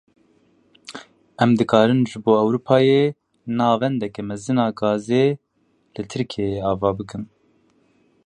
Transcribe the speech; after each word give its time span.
Em 1.45 1.51
dikarin 1.59 1.99
ji 2.11 2.17
bo 2.25 2.31
Ewropayê 2.43 3.01
navendeke 3.57 4.21
mezin 4.29 4.57
a 4.65 4.67
gazê 4.79 5.25
li 5.93 6.03
Tirkiyeyê 6.11 6.59
ava 6.71 6.89
bikin. 6.97 7.23